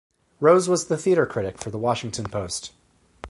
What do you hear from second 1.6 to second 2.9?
the "Washington Post".